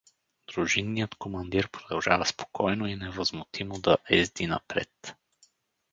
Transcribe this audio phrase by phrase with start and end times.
[0.53, 4.89] Дружинният командир продължава спокойно и невъзмутимо да езди напред.